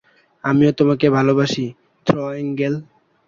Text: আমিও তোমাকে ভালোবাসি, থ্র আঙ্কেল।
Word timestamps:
আমিও 0.43 0.71
তোমাকে 0.79 1.07
ভালোবাসি, 1.17 1.65
থ্র 2.07 2.15
আঙ্কেল। 2.33 2.73